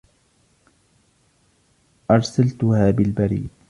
أرسلتها 2.11 2.91
بالبريد. 2.91 3.49